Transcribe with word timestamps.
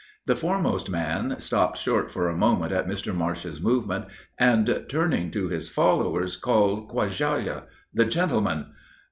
The 0.25 0.35
foremost 0.35 0.89
man 0.89 1.39
stopped 1.39 1.77
short 1.77 2.09
for 2.09 2.27
a 2.27 2.35
moment 2.35 2.71
at 2.71 2.87
Mr. 2.87 3.13
Marsh's 3.13 3.61
movement, 3.61 4.05
and 4.39 4.83
turning 4.89 5.29
to 5.29 5.47
his 5.47 5.69
followers, 5.69 6.37
called 6.37 6.79
out 6.79 6.89
'Khawaja!' 6.89 7.65
(the 7.93 8.05
gentlemen!) 8.05 8.65